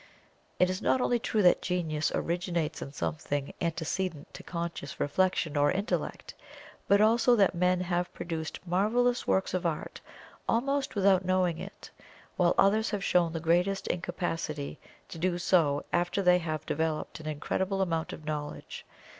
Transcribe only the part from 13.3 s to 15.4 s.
the greatest incapacity to do